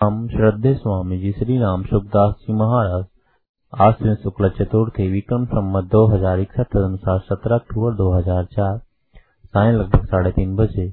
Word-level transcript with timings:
हम 0.00 0.28
श्रद्धे 0.28 0.74
स्वामी 0.74 1.16
जी 1.18 1.30
श्री 1.32 1.58
राम 1.58 1.82
सुखदास 1.82 2.34
जी 2.40 2.52
महाराज, 2.52 3.04
आश्विन 3.72 4.14
शुक्ल 4.14 4.48
चतुर्थी, 4.48 5.08
विक्रम 5.08 5.44
संमत 5.44 5.84
दो 5.84 6.06
हज़ार 6.06 6.40
इकसठ 6.40 6.76
अनुसार 6.76 7.18
सत्रह 7.18 7.54
अक्टूबर 7.56 7.94
दो 7.94 8.10
हज़ार 8.12 8.44
चार, 8.44 8.76
साय 9.46 9.72
लगभग 9.72 10.04
साढ़े 10.04 10.30
तीन 10.30 10.54
बजे, 10.56 10.86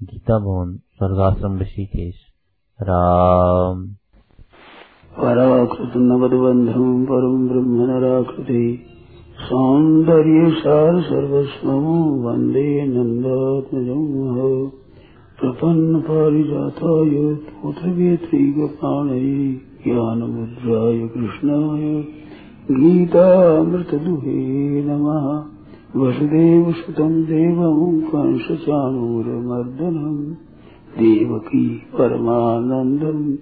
गीता 0.00 0.38
भवन, 0.38 0.76
स्वर्गाश्रम, 0.98 1.58
ऋषिकेश। 1.58 2.14
राम। 2.78 3.82
पराकृत 5.18 5.96
नवदबन्धं 5.96 7.04
परं 7.04 7.48
ब्रह्म 7.48 7.90
नराकृति 7.90 8.64
सौन्दर्यसार 9.40 11.02
सर्वस्वं 11.02 11.84
वंदे 12.22 12.86
नन्दात्मजं। 12.86 14.02
प्रपन्न 15.42 16.00
पारिजाताय 16.00 17.34
पुत्रवेत्रैकप्राणये 17.34 19.60
ज्ञानमुद्राय 19.84 21.08
कृष्णाय 21.08 22.04
गीतामृतदुहे 22.70 24.84
नमः। 24.84 26.00
वसुदेवसुतं 26.00 27.22
देवं 27.22 28.00
कंसचाणूरमर्दनम् 28.00 30.34
देवकी 30.98 31.68
परमानन्दम् 31.68 33.36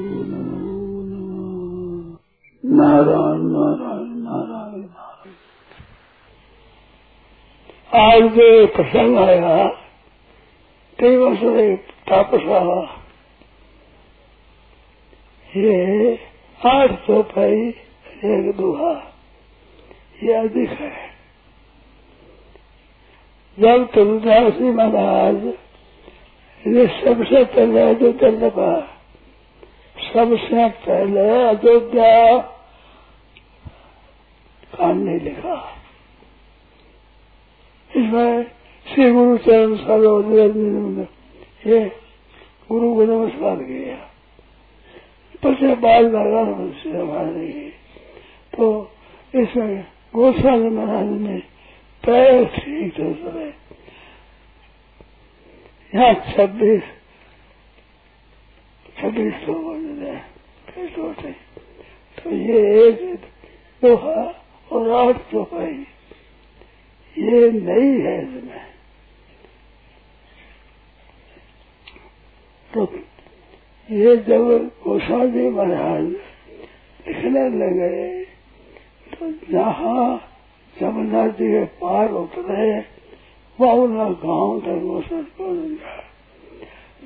आज 8.14 8.22
जो 8.22 8.66
प्रसंग 8.68 9.18
आया 9.18 9.68
तेवस 11.00 11.40
तापस। 12.10 12.44
ये 15.58 16.20
आठ 16.60 16.92
सौ 17.00 17.22
पाई 17.24 17.58
एक 18.32 18.52
दुहा 18.58 18.92
ये 20.24 20.34
अधिक 20.34 20.70
है। 20.70 20.92
जब 23.58 23.92
तुलसीदास 23.92 24.54
जी 24.54 24.72
महाराज, 24.72 25.46
ये 26.64 26.88
सबसे 26.88 27.44
पहले 27.46 27.82
अयोध्या 27.82 28.30
लगा 28.30 28.74
सबसे 29.96 30.70
पहले 30.70 31.30
अयोध्या 31.44 32.38
कांड 34.74 35.04
नहीं 35.04 35.20
लिखा। 35.20 35.56
इसमें 38.04 38.44
श्री 38.86 39.12
गुरु 39.12 39.38
चरण 39.38 39.76
सर्वोदय 39.78 40.42
ये 41.68 41.80
गुरु 42.70 42.94
को 42.96 43.04
नमस्कार 43.06 43.58
किया। 43.64 43.96
पचे 45.44 45.76
बाल 45.76 46.10
से 46.74 46.90
हमारे 46.90 47.48
तो 48.54 48.68
इसमें 49.34 49.86
गोस्वामी 50.16 50.70
महाराज 50.70 51.10
ने 51.22 51.38
पैर 52.04 52.46
ठीक 52.56 53.00
थे 53.00 53.14
समय 53.14 53.54
यहाँ 55.94 56.14
छब्बीस 56.34 56.84
छब्बीस 58.98 59.34
कैसे 60.68 61.02
होते 61.02 61.32
तो 62.18 62.30
ये 62.32 62.62
एक 62.84 63.00
दोहा 63.82 64.22
और 64.72 64.92
आठ 65.00 65.18
चौपाई 65.32 65.84
ये 67.18 67.52
नहीं 67.52 67.90
है 68.02 68.18
इसमें। 68.24 68.62
तो 72.74 72.86
ये 73.90 74.16
जब 74.18 74.48
गोस्वामी 74.84 75.50
महाराज 75.50 76.06
लिखने 77.08 77.44
लगे 77.50 78.24
तो 79.12 79.32
जहाँ 79.52 80.06
जमुना 80.82 81.28
जी 81.28 81.48
के 81.48 81.64
पार 81.82 82.12
उतरे 82.12 82.80
बावला 83.60 84.10
गाँव 84.24 84.70
वो 84.84 85.02
सब 85.02 85.26
पहुँचा 85.40 86.02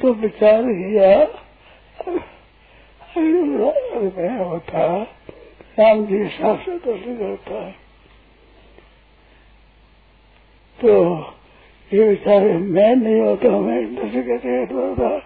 तो 0.02 0.14
विचार 0.14 0.64
किया 0.68 1.10
होता 4.44 4.86
राम 5.80 6.06
जी 6.06 6.24
तो 6.38 6.78
करता 6.78 7.60
तो 10.80 10.94
ये 11.92 12.08
बेचारे, 12.10 12.54
मैं 12.54 12.96
नहीं 12.96 13.20
होता, 13.22 13.50
मैं 13.50 13.96
दस 13.96 14.12
कहते 14.16 14.74
होता। 14.74 15.18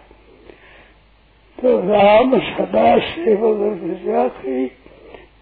तो 1.58 1.78
राम 1.80 2.40
सदा 2.40 2.98
सेवक 3.00 3.82
जाखी 4.06 4.66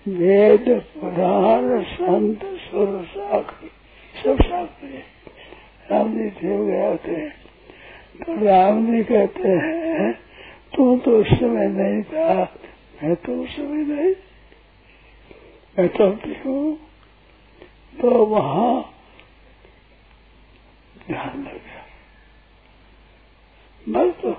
वेद 0.08 0.70
पुराण 0.96 1.84
संत 1.84 2.44
सुर 2.44 3.03
साखी 3.06 3.70
सब 4.16 4.42
साखी 4.42 4.97
राम 5.92 6.14
जी 6.14 6.30
थे 6.30 6.58
गए 6.66 6.96
थे। 6.97 7.30
तो 8.20 8.34
राम 8.46 8.86
जी 8.88 9.03
कहते 9.03 9.50
हैं, 9.50 10.12
तू 10.76 10.97
तो 10.97 11.18
उस 11.18 11.28
समय 11.28 11.68
नहीं 11.68 12.02
था, 12.03 12.44
मैं 13.03 13.16
तो 13.16 13.41
उस 13.44 13.56
समय 13.56 13.84
नहीं, 13.86 14.14
मैं 15.80 15.88
तो 15.90 16.08
हूँ। 16.46 16.78
तो 18.02 18.26
वहाँ 18.26 18.96
ध्यान 21.09 21.44
लग 21.44 21.53
गया 21.56 21.84
मर 23.88 24.09
तो 24.22 24.30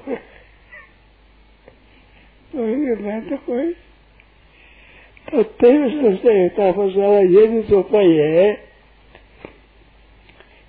मैं 3.03 3.21
तो 3.29 3.37
कोई 3.47 3.73
तो 5.27 5.43
तेरे 5.61 5.89
सोचते 5.91 6.31
ये 7.29 7.47
भी 7.47 7.63
चौपाई 7.63 8.13
है। 8.13 8.49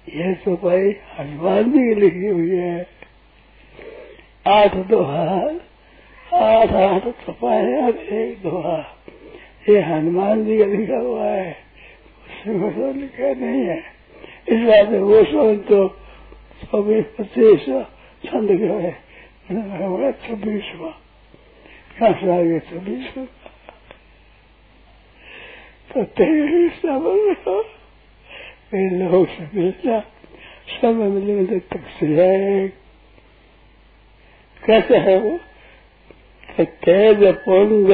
ये 0.08 0.34
चौपाई 0.44 0.92
हनुमान 1.18 1.72
जी 1.72 1.80
की 1.80 1.96
लिखी 2.02 2.28
हुई 2.28 2.50
है। 2.52 2.88
आठ 4.48 4.76
दोहा 4.90 5.24
आठ 6.40 6.72
आठ 6.74 7.08
चौपाई 7.26 7.74
और 7.82 7.98
एक 8.16 8.42
दोहा 8.44 8.78
ये 9.70 9.82
हनुमान 9.84 10.46
जी 10.46 10.58
का 10.58 10.66
लिखा 10.66 10.98
हुआ 10.98 11.26
है। 11.26 11.52
उसमें 11.52 12.72
तो 12.76 12.92
लिखा 12.94 13.34
नहीं 13.42 13.66
है। 13.66 13.82
इस 14.50 14.60
बात 14.60 14.90
में 14.90 15.00
वो 15.00 15.24
सोच 15.24 15.60
तो 15.60 15.88
चौबीस 16.64 17.06
पच्चीस 17.20 17.60
छंद 18.26 18.48
के 18.48 18.66
है 18.66 19.12
छब्बीसवा 20.12 20.90
कहाँ 22.00 22.14
से 22.14 22.40
आ 22.40 22.42
गए 22.42 22.60
छब्बीसवा 22.60 23.26
तो 25.94 26.04
तेरे 26.04 26.70
सब 26.70 27.04
लोग 28.76 29.28
समझना 29.28 30.00
सब 30.82 30.96
मिले 30.96 31.60
तक 31.60 31.78
से 31.78 32.68
कैसे 34.66 34.98
है 34.98 35.20
वो? 35.20 35.40
तेज 36.60 37.18
पुंज 37.38 37.90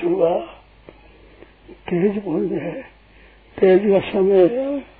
सुबह 0.00 0.40
तेज 1.70 2.22
पुंज 2.24 2.52
है। 2.52 2.82
तेज 3.60 3.80
का 3.82 4.10
समय 4.10 4.46
है। 4.46 4.97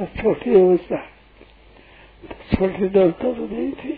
छोटी 0.00 0.54
अवस्था। 0.54 0.96
छोटी 2.54 2.88
दौड़ता 2.88 3.32
तो 3.32 3.46
नहीं 3.46 3.72
थी। 3.72 3.90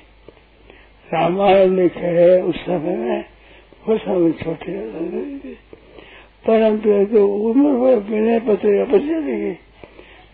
रामायण 1.14 1.76
लिखे 1.76 2.00
है 2.00 2.42
उस 2.42 2.56
समय 2.64 2.96
में 2.96 3.24
वो 3.88 3.98
समय 3.98 4.32
छोटी 4.32 4.72
नहीं 4.72 5.38
थी। 5.38 5.54
परंतु 6.46 7.04
तो 7.04 7.28
उम्र 7.28 7.96
पर 7.96 8.10
मेरे 8.10 8.40
पत्र 8.40 8.78
अपने 8.78 8.96
लगी 8.96 9.58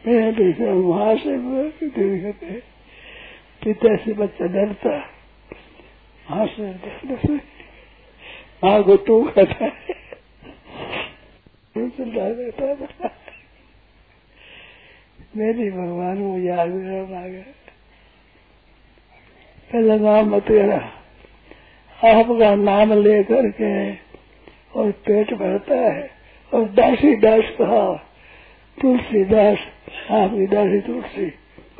मेरे 0.06 0.32
पिता 0.32 0.72
वहाँ 0.72 1.16
से 1.16 1.36
पिता 3.64 3.96
से 3.96 4.12
बच्चा 4.12 4.46
डरता। 4.46 4.96
वहाँ 6.30 6.46
से 6.46 6.72
डरने 6.72 7.16
से 7.16 7.34
माँ 8.64 8.82
को 8.82 8.96
तू 8.96 9.30
कहता 9.36 9.64
है। 9.64 9.72
रहता 11.76 12.86
था। 12.86 13.21
मेरी 15.36 15.70
भगवान 15.70 16.16
को 16.16 16.38
याद 16.38 16.68
करना 16.68 17.28
गया 17.28 17.42
पहले 19.72 19.98
नाम 19.98 20.36
मत 20.36 20.50
आपका 22.04 22.54
नाम 22.54 22.92
लेकर 23.02 23.48
के 23.50 23.92
और 24.80 24.90
पेट 24.90 25.34
भरता 25.34 25.74
है 25.74 26.10
और 26.54 26.68
दासी 26.68 27.16
दास 27.16 27.42
कहा, 27.44 27.94
तुलसीदास, 28.82 29.58
आपकी 30.10 30.46
दासी 30.46 30.80
तुलसी, 30.80 31.26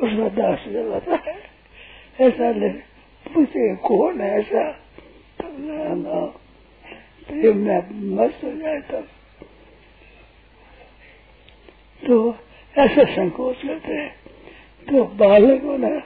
उसका 0.01 0.29
दास 0.29 0.65
जलाता 0.67 1.31
है। 1.31 1.37
ऐसा 2.21 2.51
ले, 2.51 2.69
पूछे, 3.33 3.75
कौन 3.75 4.21
है 4.21 4.39
ऐसा? 4.39 4.71
तब 5.41 6.33
प्रेम 7.27 7.57
में 7.57 7.77
मस्त 8.15 8.43
हो 8.43 8.51
जाए 8.51 8.79
तब 8.79 9.07
तो 12.07 12.37
ऐसा 12.77 13.03
संकोच 13.03 13.57
करते 13.57 13.93
हैं। 13.93 14.15
तो 14.87 15.03
बालक 15.03 15.63
ने 15.63 15.97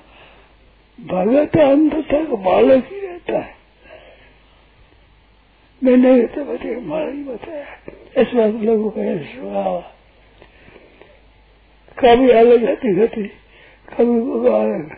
भगत 1.00 1.58
अंत 1.58 1.94
तक 1.94 2.34
बालक 2.46 2.86
ही 2.86 3.00
रहता 3.00 3.40
है। 3.40 3.56
मैंने 5.84 6.22
तो 6.28 6.44
बता 6.46 6.80
मारा 6.80 7.12
ही 7.12 7.24
बताया। 7.24 8.22
इस 8.22 8.34
बात 8.34 8.64
लोगों 8.64 8.90
का 8.90 9.18
स्वभाव 9.24 9.84
कभी 11.98 12.30
अलग 12.30 12.66
गति 12.66 12.94
गति 12.94 13.24
कभी 13.90 14.50
अलग, 14.50 14.90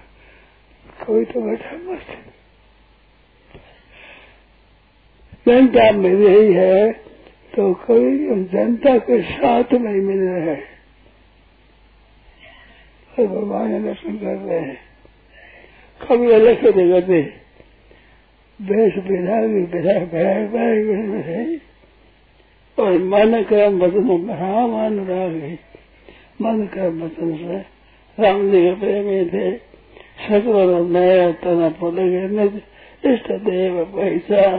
कभी 1.01 1.25
तो 1.25 1.42
बैठा 1.42 1.75
मस्त। 1.75 2.18
जनता 5.48 5.92
मिल 5.92 6.16
रही 6.27 6.54
है 6.54 6.92
तो 7.54 7.74
कभी 7.74 8.44
जनता 8.45 8.98
के 8.98 9.21
साथ 9.21 9.74
नहीं 9.74 10.01
मिल 10.01 10.19
रहे 10.19 10.42
हैं। 10.42 10.78
और 13.19 13.27
भगवान 13.27 13.83
दर्शन 13.83 14.18
कर 14.18 14.36
रहे 14.36 14.60
हैं। 14.60 14.77
कभी 16.01 16.31
अलग 16.31 16.62
से 16.62 16.71
जगह 16.71 17.07
पे 17.07 17.21
बेस 18.62 18.94
विधायक 18.98 19.51
विधायक 19.51 20.13
विधायक 20.86 21.62
और 22.80 22.92
मन 22.92 23.44
कर्म 23.44 23.80
वचन 23.80 24.27
राम 24.30 24.86
अनुराग 24.86 25.31
है। 25.31 25.60
मन 26.42 26.66
कर्म 26.74 27.04
वचन 27.04 27.38
से 27.38 27.57
राम 28.24 28.51
जी 28.51 28.62
के 28.62 28.74
प्रेमी 28.75 29.25
थे। 29.25 29.57
सकल 30.27 30.88
नया 30.92 31.31
तना 31.31 31.69
पड़े 31.69 32.33
इष्ट 33.13 33.31
देव 33.31 33.86
पैसा। 33.86 34.57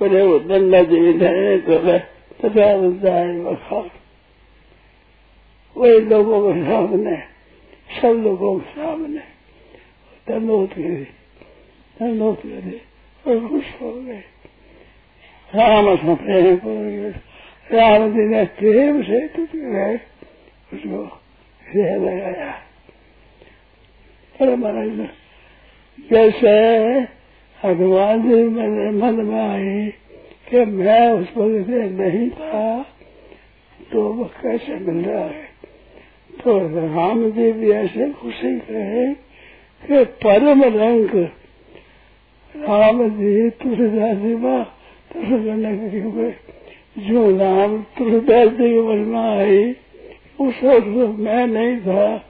बड़े 0.00 0.38
दंड 0.38 0.88
जीवित 0.88 1.22
है। 1.22 1.58
तो 1.58 1.78
तथा 2.48 2.74
वही 5.76 6.00
लोगों 6.00 6.54
के 6.54 6.62
सामने 6.62 7.31
सब 7.92 8.22
लोगों 8.24 8.58
के 8.58 8.70
सामने 8.70 9.22
दंडोत 10.28 10.74
गिरी 10.76 11.04
दंडोत 11.96 12.46
गिरी 12.46 12.80
और 13.24 13.48
खुश 13.48 13.74
हो 13.82 13.92
गए। 13.92 14.22
राम 15.52 15.96
से 15.96 16.14
प्रेम 16.14 16.56
राम 17.70 18.12
जी 18.12 18.26
ने 18.28 18.44
प्रेम 18.58 19.02
से 19.02 19.18
गए 19.46 19.94
उसको 20.72 21.02
लगाया। 21.96 22.52
महाराज, 24.56 25.08
जैसे 26.10 26.54
हनुमान 27.60 28.22
जी 28.22 28.42
मेरे 28.48 28.90
मन 28.90 29.24
में 29.24 29.40
आई 29.40 29.88
कि 30.48 30.64
मैं 30.64 31.08
उसको 31.10 31.46
नहीं 31.90 32.28
था 32.30 32.82
तो 33.92 34.02
वो 34.12 34.24
कैसे 34.42 34.76
मिल 34.76 35.04
रहा 35.04 35.24
है? 35.24 35.51
तो 36.40 36.94
राम 36.94 37.30
जी 37.30 37.52
भी 37.52 37.70
ऐसे 37.70 38.10
खुशी 38.10 38.58
कहे 38.58 39.14
कि 39.82 40.04
परम 40.04 40.62
रंग 40.62 41.28
राम 42.56 43.08
जी 43.08 43.50
तुलसीदास 43.50 44.16
जी 44.16 44.34
जो 47.08 47.36
राम 47.36 47.82
तुलसीदास 47.82 48.48
जी 48.48 48.80
मन 48.80 49.14
आई, 49.14 49.76
उस 50.40 50.62
वक्त 50.62 51.18
मैं 51.18 51.46
नहीं 51.46 51.80
था 51.80 52.24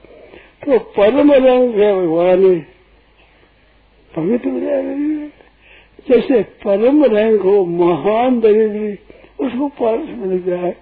तो 0.65 0.79
परम 0.79 1.31
रंग 1.31 1.75
है 1.75 1.95
भगवान 1.95 2.65
पवित्र 4.15 5.31
जैसे 6.09 6.43
परम 6.43 7.05
रंग 7.05 7.39
हो 7.39 7.65
महान 7.65 8.39
दरिद्री, 8.39 8.99
उसको 9.45 9.67
पास 9.67 10.09
मिल 10.09 10.43
जाए 10.43 10.75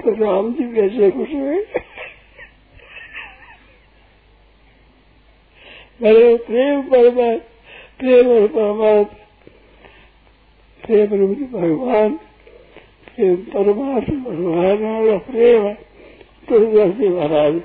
तो 0.00 0.10
राम 0.10 0.52
जी 0.52 0.74
कैसे 0.74 1.10
खुश 1.10 1.34
हुए 1.34 1.64
बड़े 6.00 6.36
प्रेम 6.44 6.82
परमात्मा 6.82 7.36
प्रेम 7.98 8.28
और 8.28 8.46
परमात्मा 8.48 9.18
प्रेम 10.82 11.14
रूपी 11.14 11.44
भगवान 11.52 12.16
प्रेम 13.06 13.36
परमात्मा 13.48 14.30
भगवान 14.30 14.82
वाला 14.84 15.16
प्रेम 15.26 15.66
है 15.66 15.76
महाराज 17.10 17.60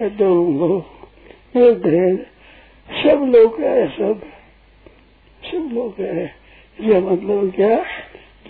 दो 0.00 0.30
सब 2.88 3.24
लोग 3.26 3.60
है 3.60 3.86
सब 3.88 4.20
सब 5.42 5.70
लोग 5.72 6.00
है 6.00 6.24
ये 6.78 7.00
मतलब 7.00 7.50
क्या 7.56 7.76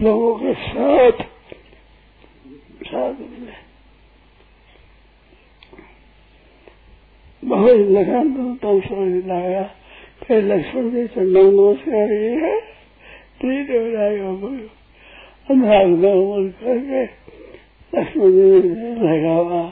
लोगों 0.02 0.34
के 0.36 0.54
साथ 0.62 1.22
साथ 2.84 3.20
में 3.20 3.59
बहुत 7.42 7.78
लगन 7.90 8.32
तब 8.62 8.80
समझ 8.84 9.24
लाया। 9.26 9.62
फिर 10.24 10.42
लक्ष्मण 10.44 10.90
जी 10.90 11.06
चंडा 11.06 11.42
नमस्कार 11.42 12.12
है। 12.12 12.58
ठीक 13.40 13.70
हो 13.70 13.90
जाएगा 13.90 14.28
अंधार 15.50 15.86
गौमल 16.02 16.48
करके 16.60 17.02
लक्ष्मण 17.92 18.30
जी 18.32 18.48
लगा 19.00 19.32
हुआ 19.32 19.62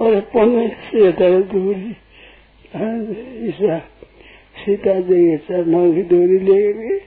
और 0.00 0.20
पौने 0.32 0.68
से 0.68 1.30
दूरी 1.42 1.90
ईसा 3.48 3.78
सीता 4.56 4.94
जी 5.00 5.20
के 5.20 5.36
चरणों 5.38 5.92
की 5.94 6.02
दूरी 6.10 6.38
ले 6.38 6.72
गई। 6.72 6.98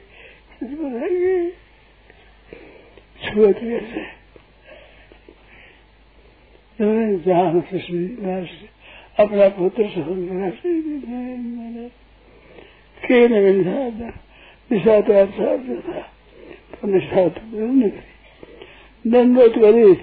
छुअत 3.23 3.57
कैसे 3.59 4.18
जान 6.81 7.61
से 7.61 7.79
अपना 9.19 9.49
पुत्र 9.49 9.83
निषाद 14.71 15.03
था 15.09 15.55
तो 15.55 16.87
निषाद 16.87 17.31
दंडोत 19.07 19.53
करी? 19.55 19.97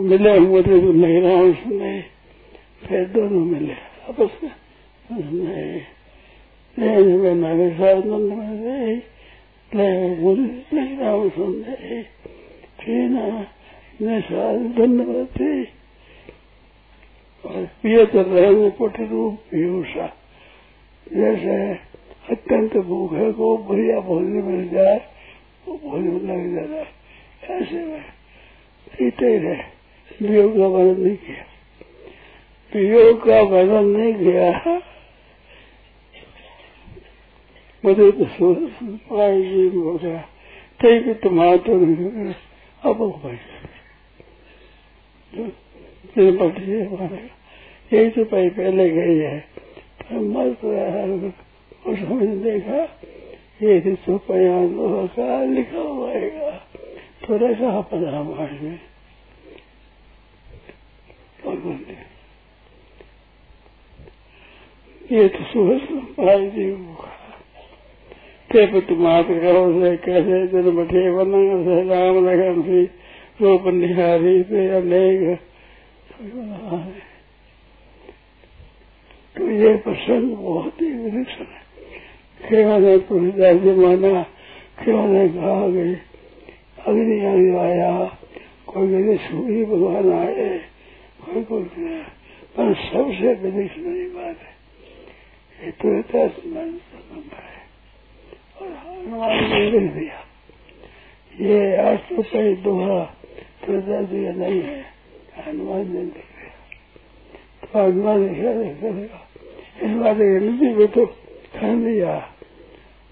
मिले 0.00 0.40
मुझे 0.40 0.80
तो 0.80 0.92
नहीं 0.92 1.20
रहा 1.20 1.40
उसमें 1.40 2.04
फिर 2.86 3.08
दोनों 3.08 3.44
मिले। 3.44 3.72
आपस 4.08 4.30
में 4.42 5.86
नहीं 6.78 7.04
नहीं 7.04 7.34
मेरे 7.34 7.70
साथ 7.74 8.02
नंद 8.02 8.32
में 8.32 8.62
गए 8.62 9.02
नहीं 10.72 10.98
राम 10.98 11.28
सुंदर 11.28 12.04
फिर 13.98 14.08
निषाद 14.08 14.56
धन्यवाद 14.76 15.26
थे 15.26 15.64
और 17.44 17.64
पिए 17.82 18.04
तो 18.06 18.22
रहने 18.22 18.70
पुट 18.70 19.00
रूप 19.00 19.34
पीयूषा। 19.50 20.06
जैसे 21.06 21.72
अत्यंत 22.30 22.76
भूखे 22.76 23.32
को 23.32 23.56
बढ़िया 23.58 24.00
भोजन 24.00 24.42
मिल 24.42 24.68
जाए, 24.68 24.96
वो 25.68 25.74
भोजन 25.74 26.16
लग 26.26 26.72
है 26.72 26.86
ऐसे 27.50 27.84
में 27.84 28.02
पीते 28.98 29.26
ही 29.26 29.38
रहे। 29.38 30.26
वियोग 30.28 30.56
का 30.56 30.66
वर्णन 30.66 31.00
नहीं 31.00 31.16
किया। 31.16 31.44
वियोग 32.72 33.26
का 33.26 33.40
वर्णन 33.40 33.86
नहीं 33.88 34.14
किया। 34.14 34.80
मुझे 37.84 38.10
तो 38.10 38.24
जी 39.34 39.66
हो 39.78 39.92
गया 39.94 40.20
ठीक 40.80 41.06
है 41.06 41.14
तुम्हारा 41.14 41.56
तो 41.56 41.72
अब 42.82 42.98
भाई 43.22 43.36
बटिए 45.34 46.80
यही 47.92 48.10
तो 48.10 48.24
भाई 48.24 48.48
पहले 48.50 48.88
गई 48.90 49.16
है। 49.18 49.38
तो 50.00 50.16
समय 51.96 52.26
देखा, 52.36 52.78
ये 53.62 53.80
थी 53.80 53.94
सुपया 53.94 54.56
का 55.08 55.44
लिखा 55.44 55.80
हुआ 55.80 56.10
है, 56.10 56.28
थोड़ा 57.22 57.52
सा 57.52 57.80
पता 57.80 58.22
में 58.22 58.78
ये 65.12 65.28
तो 65.28 65.44
सुहस 65.44 65.84
महाराज 65.90 66.42
जी 66.54 66.66
ते 68.50 68.66
पुत 68.66 68.90
मात 68.98 69.26
करो 69.26 69.62
से 69.72 69.96
कैसे 69.96 70.46
जन 70.46 70.66
बठे 70.76 71.08
वनंग 71.10 71.64
से 71.64 71.76
राम 71.88 72.14
लगन 72.26 72.62
सी 72.62 72.80
रूप 73.40 73.66
निहारी 73.66 74.42
पे 74.42 74.68
अनेक। 74.76 75.38
तो 79.36 79.50
ये 79.50 79.74
प्रसंग 79.76 80.36
बहुत 80.36 80.80
ही 80.82 80.92
विलक्षण 80.94 81.44
है 81.44 81.62
केवल 82.40 82.82
ने 82.82 82.98
तुलसीदास 82.98 83.56
जी 83.56 83.72
माना 83.74 84.22
केवल 84.78 85.08
ने 85.08 85.28
कहा 85.28 85.66
गई 85.68 85.94
अग्नि 86.86 87.18
अग्नि 87.26 87.56
आया, 87.58 87.92
कोई 88.66 88.86
कहते 88.88 89.16
सूर्य 89.18 89.64
भगवान 89.64 90.12
आए, 90.12 90.48
कोई 91.24 91.42
कोई 91.44 91.64
पर 92.56 92.74
सबसे 92.74 93.34
विलक्षण 93.34 93.84
बात 94.14 94.38
है, 94.38 94.52
ये 95.58 95.70
तुलसीदास 95.72 96.32
है, 97.34 97.60
और 98.58 98.68
हनुमान 98.78 99.44
ने 99.44 99.80
दिया। 99.88 100.18
ये 101.34 101.60
अष्ट 101.76 102.12
रुपये 102.12 102.54
दोहा 102.56 103.00
तुलसीदास 103.68 104.04
जी 104.08 104.24
का 104.24 104.32
नहीं 104.32 104.60
है। 104.62 104.80
हनुमान 105.46 105.84
जी 105.84 106.04
दिया 106.04 106.20
तो 107.62 107.78
हनुमान 107.78 108.26
क्या 108.34 108.52
करेगा 108.52 109.20
इस 109.86 109.92
बात 109.96 110.16
में 110.78 110.88
तो 110.88 111.04
कर 111.54 111.74
लिया 111.76 112.14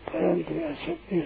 परंतु 0.06 0.54
शक्ति 0.86 1.18